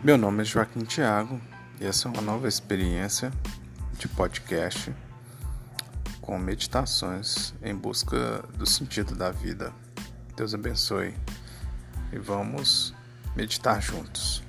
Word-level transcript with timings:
Meu 0.00 0.16
nome 0.16 0.42
é 0.42 0.44
Joaquim 0.44 0.84
Tiago 0.84 1.40
e 1.80 1.84
essa 1.84 2.06
é 2.06 2.12
uma 2.12 2.22
nova 2.22 2.46
experiência 2.46 3.32
de 3.98 4.06
podcast 4.06 4.94
com 6.20 6.38
meditações 6.38 7.52
em 7.60 7.74
busca 7.74 8.44
do 8.56 8.64
sentido 8.64 9.16
da 9.16 9.32
vida. 9.32 9.72
Deus 10.36 10.54
abençoe 10.54 11.16
e 12.12 12.18
vamos 12.18 12.94
meditar 13.34 13.82
juntos. 13.82 14.47